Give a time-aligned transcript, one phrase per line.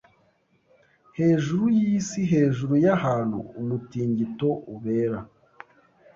[1.17, 5.19] hejuru y’isi hejuru y’ahantu umutingito ubera